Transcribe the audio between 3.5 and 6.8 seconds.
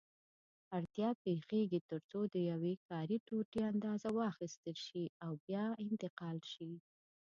اندازه واخیستل شي او بیا انتقال شي.